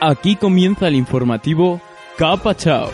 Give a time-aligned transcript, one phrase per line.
[0.00, 1.80] Aquí comienza el informativo
[2.16, 2.90] Capa Chao.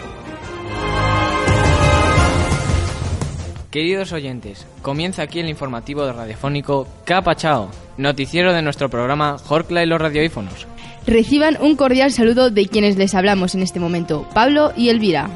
[3.71, 7.69] Queridos oyentes, comienza aquí el informativo radiofónico Capa Chao,
[7.99, 10.67] noticiero de nuestro programa Jorcla y los radioífonos.
[11.07, 15.29] Reciban un cordial saludo de quienes les hablamos en este momento, Pablo y Elvira.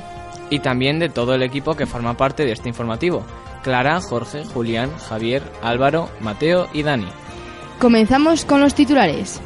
[0.48, 3.26] Y también de todo el equipo que forma parte de este informativo,
[3.62, 7.08] Clara, Jorge, Julián, Javier, Álvaro, Mateo y Dani.
[7.78, 9.42] Comenzamos con los titulares.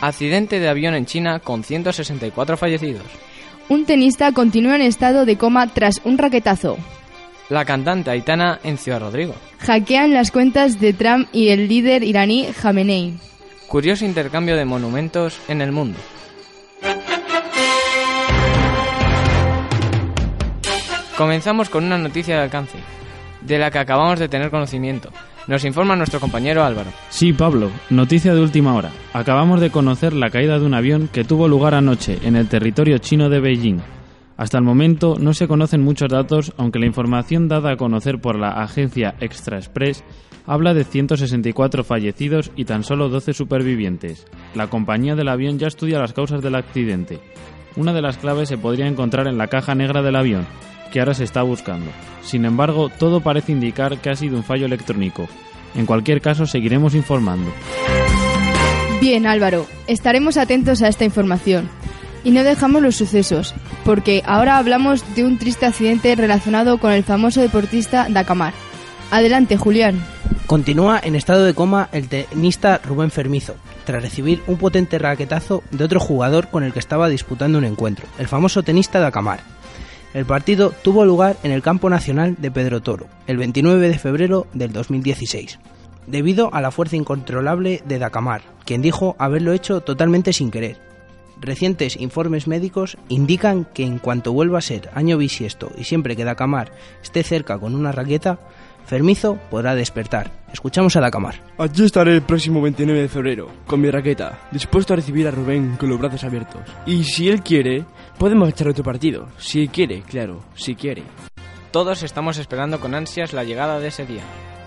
[0.00, 3.02] Accidente de avión en China con 164 fallecidos.
[3.68, 6.78] Un tenista continúa en estado de coma tras un raquetazo.
[7.48, 9.34] La cantante Aitana en Ciudad Rodrigo.
[9.58, 13.14] Hackean las cuentas de Trump y el líder iraní Jamenei.
[13.68, 15.98] Curioso intercambio de monumentos en el mundo.
[21.16, 22.78] Comenzamos con una noticia de alcance,
[23.42, 25.10] de la que acabamos de tener conocimiento.
[25.46, 26.90] Nos informa nuestro compañero Álvaro.
[27.08, 28.90] Sí, Pablo, noticia de última hora.
[29.12, 32.98] Acabamos de conocer la caída de un avión que tuvo lugar anoche en el territorio
[32.98, 33.80] chino de Beijing.
[34.36, 38.38] Hasta el momento no se conocen muchos datos, aunque la información dada a conocer por
[38.38, 40.04] la agencia Extra Express
[40.46, 44.26] habla de 164 fallecidos y tan solo 12 supervivientes.
[44.54, 47.20] La compañía del avión ya estudia las causas del accidente.
[47.76, 50.46] Una de las claves se podría encontrar en la caja negra del avión,
[50.90, 51.90] que ahora se está buscando.
[52.22, 55.28] Sin embargo, todo parece indicar que ha sido un fallo electrónico.
[55.74, 57.50] En cualquier caso, seguiremos informando.
[59.00, 61.68] Bien, Álvaro, estaremos atentos a esta información.
[62.22, 67.02] Y no dejamos los sucesos, porque ahora hablamos de un triste accidente relacionado con el
[67.02, 68.52] famoso deportista Dacamar.
[69.10, 70.04] Adelante, Julián.
[70.46, 73.54] Continúa en estado de coma el tenista Rubén Fermizo,
[73.84, 78.06] tras recibir un potente raquetazo de otro jugador con el que estaba disputando un encuentro,
[78.18, 79.40] el famoso tenista Dacamar.
[80.12, 84.48] El partido tuvo lugar en el Campo Nacional de Pedro Toro, el 29 de febrero
[84.52, 85.60] del 2016,
[86.08, 90.78] debido a la fuerza incontrolable de Dacamar, quien dijo haberlo hecho totalmente sin querer.
[91.40, 96.24] Recientes informes médicos indican que en cuanto vuelva a ser año bisiesto y siempre que
[96.24, 96.72] Dacamar
[97.02, 98.40] esté cerca con una raqueta,
[98.86, 100.32] Fermizo podrá despertar.
[100.52, 101.36] Escuchamos a Dacamar.
[101.56, 105.76] Allí estaré el próximo 29 de febrero, con mi raqueta, dispuesto a recibir a Rubén
[105.78, 106.62] con los brazos abiertos.
[106.86, 107.84] Y si él quiere,
[108.20, 109.28] podemos echar otro partido.
[109.38, 111.02] Si quiere, claro, si quiere.
[111.70, 114.22] Todos estamos esperando con ansias la llegada de ese día.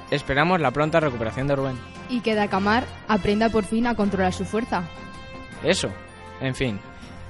[0.09, 1.75] Esperamos la pronta recuperación de Rubén.
[2.09, 4.89] Y que Dacamar aprenda por fin a controlar su fuerza.
[5.63, 5.89] Eso.
[6.41, 6.79] En fin.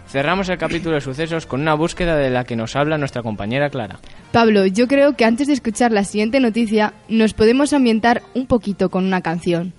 [0.07, 3.69] Cerramos el capítulo de sucesos con una búsqueda de la que nos habla nuestra compañera
[3.69, 3.99] Clara.
[4.31, 8.89] Pablo, yo creo que antes de escuchar la siguiente noticia, nos podemos ambientar un poquito
[8.89, 9.73] con una canción.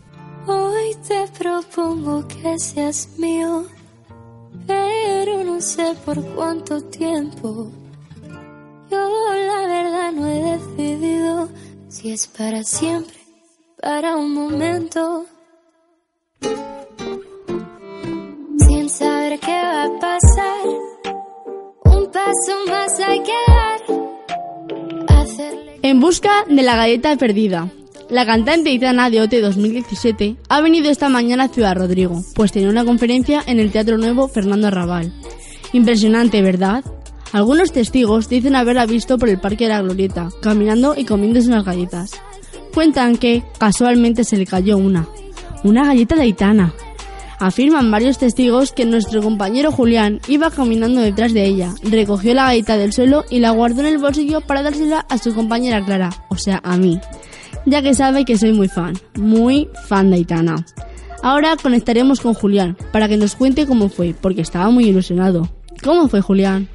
[0.46, 3.64] Hoy te propongo que seas mío,
[5.24, 7.70] pero no sé por cuánto tiempo.
[8.90, 11.48] Yo la verdad no he decidido
[11.88, 13.16] si es para siempre,
[13.80, 15.24] para un momento.
[18.58, 20.66] Sin saber qué va a pasar,
[21.86, 25.20] un paso más hay que dar.
[25.20, 27.70] Hacerle En busca de la galleta perdida.
[28.10, 32.68] La cantante Itana de OT 2017 ha venido esta mañana a Ciudad Rodrigo, pues tenía
[32.68, 35.12] una conferencia en el Teatro Nuevo Fernando Arrabal.
[35.72, 36.84] Impresionante, ¿verdad?
[37.32, 41.64] Algunos testigos dicen haberla visto por el Parque de la Glorieta, caminando y comiéndose unas
[41.64, 42.12] galletas.
[42.74, 45.08] Cuentan que, casualmente, se le cayó una.
[45.64, 46.74] Una galleta de Itana.
[47.40, 52.76] Afirman varios testigos que nuestro compañero Julián iba caminando detrás de ella, recogió la galleta
[52.76, 56.36] del suelo y la guardó en el bolsillo para dársela a su compañera Clara, o
[56.36, 57.00] sea, a mí,
[57.66, 60.64] ya que sabe que soy muy fan, muy fan de Aitana.
[61.22, 65.48] Ahora conectaremos con Julián para que nos cuente cómo fue, porque estaba muy ilusionado.
[65.82, 66.68] ¿Cómo fue Julián?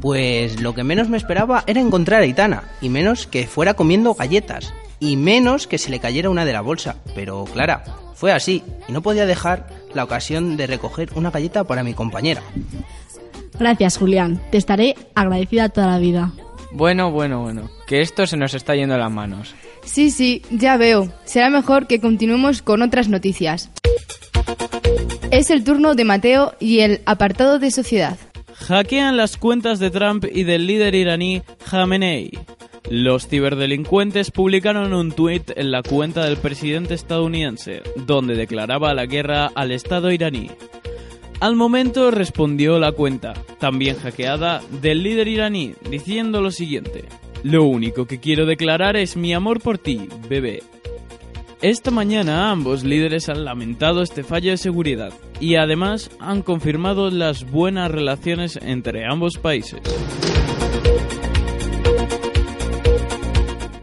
[0.00, 4.14] Pues lo que menos me esperaba era encontrar a Itana, y menos que fuera comiendo
[4.14, 6.96] galletas, y menos que se le cayera una de la bolsa.
[7.14, 11.82] Pero Clara, fue así, y no podía dejar la ocasión de recoger una galleta para
[11.82, 12.42] mi compañera.
[13.58, 16.32] Gracias Julián, te estaré agradecida toda la vida.
[16.72, 19.54] Bueno, bueno, bueno, que esto se nos está yendo a las manos.
[19.84, 21.12] Sí, sí, ya veo.
[21.24, 23.70] Será mejor que continuemos con otras noticias.
[25.30, 28.18] Es el turno de Mateo y el apartado de sociedad.
[28.54, 32.30] Hackean las cuentas de Trump y del líder iraní Khamenei.
[32.88, 39.50] Los ciberdelincuentes publicaron un tuit en la cuenta del presidente estadounidense, donde declaraba la guerra
[39.54, 40.50] al Estado iraní.
[41.40, 47.04] Al momento respondió la cuenta, también hackeada, del líder iraní, diciendo lo siguiente.
[47.44, 50.62] Lo único que quiero declarar es mi amor por ti, bebé.
[51.60, 57.44] Esta mañana ambos líderes han lamentado este fallo de seguridad y además han confirmado las
[57.44, 59.82] buenas relaciones entre ambos países.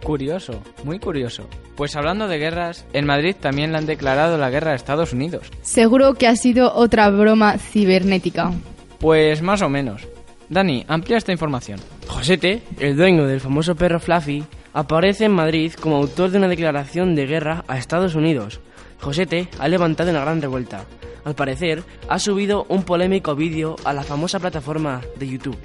[0.04, 1.48] Curioso, muy curioso.
[1.75, 5.52] Pues hablando de guerras, en Madrid también le han declarado la guerra a Estados Unidos.
[5.62, 8.54] Seguro que ha sido otra broma cibernética.
[9.00, 10.08] Pues más o menos.
[10.50, 11.80] Dani, amplía esta información.
[12.12, 14.44] Josete, el dueño del famoso perro Fluffy,
[14.74, 18.60] aparece en Madrid como autor de una declaración de guerra a Estados Unidos.
[19.00, 20.86] Josete ha levantado una gran revuelta.
[21.24, 25.58] Al parecer, ha subido un polémico vídeo a la famosa plataforma de YouTube.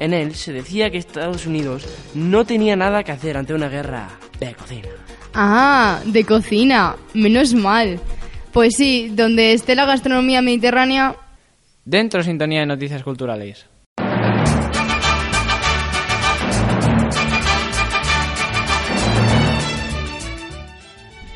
[0.00, 4.08] En él se decía que Estados Unidos no tenía nada que hacer ante una guerra
[4.40, 4.88] de cocina.
[5.34, 6.96] Ah, de cocina.
[7.12, 8.00] Menos mal.
[8.52, 11.16] Pues sí, donde esté la gastronomía mediterránea,
[11.84, 13.66] Dentro sintonía de noticias culturales.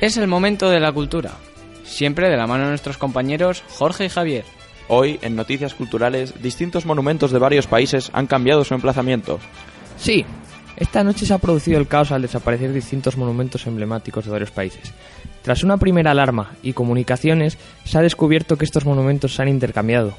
[0.06, 1.32] Es el momento de la cultura.
[1.82, 4.44] Siempre de la mano de nuestros compañeros Jorge y Javier.
[4.86, 9.40] Hoy, en Noticias Culturales, distintos monumentos de varios países han cambiado su emplazamiento.
[9.98, 10.24] Sí,
[10.76, 14.92] esta noche se ha producido el caos al desaparecer distintos monumentos emblemáticos de varios países.
[15.42, 20.14] Tras una primera alarma y comunicaciones, se ha descubierto que estos monumentos se han intercambiado.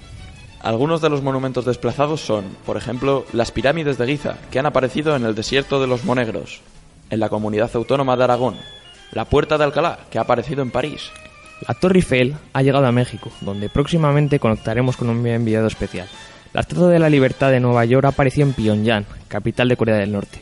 [0.60, 5.16] Algunos de los monumentos desplazados son, por ejemplo, las pirámides de Giza, que han aparecido
[5.16, 6.60] en el desierto de los Monegros,
[7.10, 8.56] en la comunidad autónoma de Aragón,
[9.12, 11.09] la Puerta de Alcalá, que ha aparecido en París,
[11.68, 16.07] La Torre Eiffel ha llegado a México, donde próximamente conectaremos con un enviado especial.
[16.54, 20.12] La Estatua de la Libertad de Nueva York apareció en Pyongyang, capital de Corea del
[20.12, 20.42] Norte.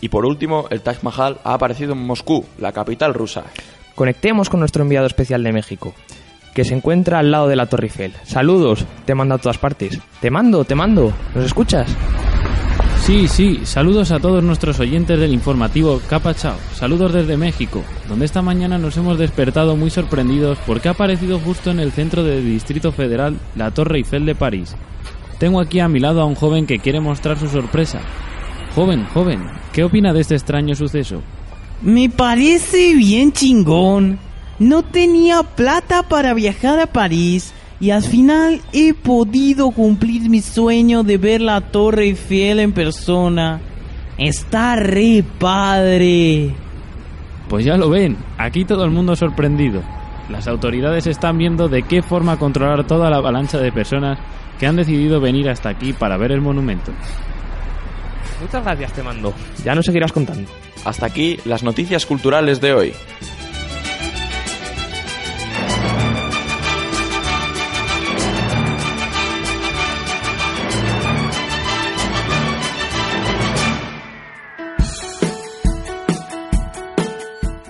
[0.00, 3.44] y por último, el Taj Mahal ha aparecido en Moscú, la capital rusa.
[3.94, 5.94] Conectemos con nuestro enviado especial de México,
[6.52, 8.12] que se encuentra al lado de la Torre Eiffel.
[8.24, 9.98] Saludos, te mando a todas partes.
[10.20, 11.12] Te mando, te mando.
[11.34, 11.88] ¿Nos escuchas?
[13.06, 16.56] Sí, sí, saludos a todos nuestros oyentes del informativo Capa Chao.
[16.74, 21.70] Saludos desde México, donde esta mañana nos hemos despertado muy sorprendidos porque ha aparecido justo
[21.70, 24.74] en el centro del Distrito Federal la Torre Eiffel de París.
[25.38, 28.00] Tengo aquí a mi lado a un joven que quiere mostrar su sorpresa.
[28.74, 29.40] Joven, joven,
[29.72, 31.22] ¿qué opina de este extraño suceso?
[31.82, 34.18] Me parece bien chingón.
[34.58, 41.02] No tenía plata para viajar a París y al final he podido cumplir mi sueño
[41.02, 43.60] de ver la Torre Eiffel en persona.
[44.18, 46.54] Está re padre.
[47.48, 49.82] Pues ya lo ven, aquí todo el mundo sorprendido.
[50.30, 54.18] Las autoridades están viendo de qué forma controlar toda la avalancha de personas
[54.58, 56.92] que han decidido venir hasta aquí para ver el monumento.
[58.40, 59.32] Muchas gracias, te mando.
[59.64, 60.50] Ya nos seguirás contando.
[60.84, 62.92] Hasta aquí las noticias culturales de hoy.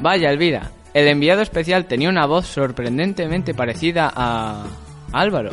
[0.06, 4.64] Vaya, Elvira, el enviado especial tenía una voz sorprendentemente parecida a
[5.10, 5.50] Álvaro.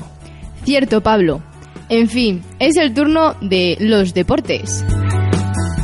[0.63, 1.41] Cierto, Pablo.
[1.89, 4.85] En fin, es el turno de los deportes.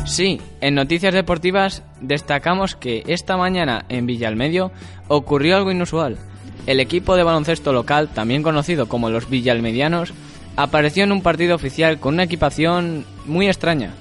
[0.06, 4.70] Sí, en noticias deportivas destacamos que esta mañana en Villalmedio
[5.08, 6.16] ocurrió algo inusual.
[6.68, 10.14] El equipo de baloncesto local, también conocido como los Villalmedianos,
[10.54, 13.94] apareció en un partido oficial con una equipación muy extraña,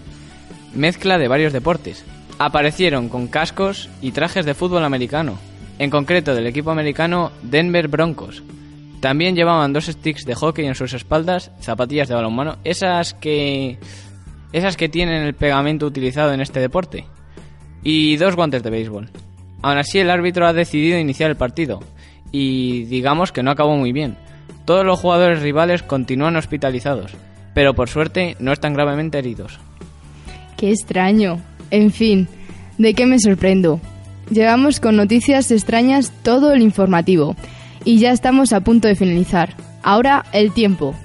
[0.76, 2.06] mezcla de varios deportes.
[2.40, 5.38] Aparecieron con cascos y trajes de fútbol americano,
[5.78, 8.42] en concreto del equipo americano Denver Broncos.
[9.02, 13.78] También llevaban dos sticks de hockey en sus espaldas, zapatillas de balonmano, esas que
[14.54, 17.06] esas que tienen el pegamento utilizado en este deporte,
[17.84, 19.10] y dos guantes de béisbol.
[19.62, 21.82] Aún así, el árbitro ha decidido iniciar el partido,
[22.32, 24.16] y digamos que no acabó muy bien.
[24.64, 27.12] Todos los jugadores rivales continúan hospitalizados,
[27.54, 29.60] pero por suerte no están gravemente heridos.
[30.56, 31.42] Qué extraño.
[31.72, 32.28] En fin,
[32.78, 33.80] ¿de qué me sorprendo?
[34.32, 37.36] Llevamos con noticias extrañas todo el informativo
[37.84, 39.56] y ya estamos a punto de finalizar.
[39.82, 40.96] Ahora el tiempo.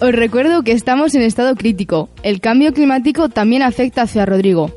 [0.00, 2.08] Os recuerdo que estamos en estado crítico.
[2.22, 4.72] El cambio climático también afecta a Ciudad Rodrigo.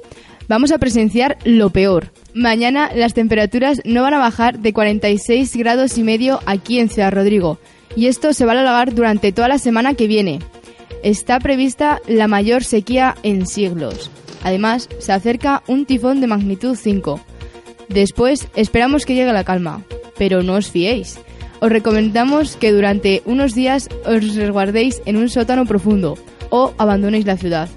[0.47, 2.11] Vamos a presenciar lo peor.
[2.35, 7.11] Mañana las temperaturas no van a bajar de 46 grados y medio aquí en Ciudad
[7.11, 7.57] Rodrigo.
[7.95, 10.39] Y esto se va a alargar durante toda la semana que viene.
[11.05, 14.09] Está prevista la mayor sequía en siglos.
[14.41, 17.19] Además, se acerca un tifón de magnitud 5.
[17.89, 19.83] Después esperamos que llegue la calma,
[20.17, 21.19] pero no os fiéis.
[21.59, 26.17] Os recomendamos que durante unos días os resguardéis en un sótano profundo
[26.49, 27.69] o abandonéis la ciudad.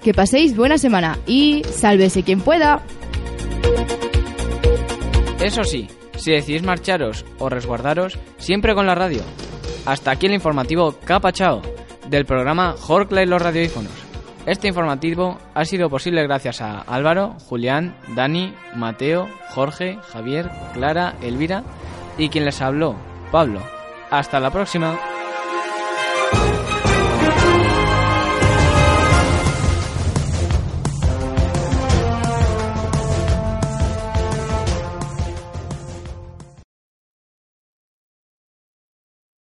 [0.00, 2.80] Que paséis buena semana y sálvese quien pueda.
[5.42, 9.22] Eso sí, si decidís marcharos o resguardaros, siempre con la radio.
[9.84, 11.60] Hasta aquí el informativo Capa Chao,
[12.08, 13.92] del programa Jorkla y los radioífonos.
[14.46, 21.64] Este informativo ha sido posible gracias a Álvaro, Julián, Dani, Mateo, Jorge, Javier, Clara, Elvira
[22.16, 22.96] y quien les habló,
[23.30, 23.60] Pablo.
[24.10, 24.98] Hasta la próxima.